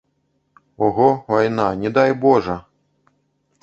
[0.77, 2.61] Ого, вайна, не дай божа!